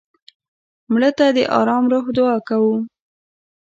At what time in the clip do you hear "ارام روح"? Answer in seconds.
1.59-2.05